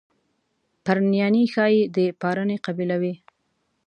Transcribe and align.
پرنیاني 0.85 1.43
ښایي 1.53 1.81
د 1.95 1.97
پارني 2.21 2.57
قبیله 2.65 2.95
وي. 3.01 3.13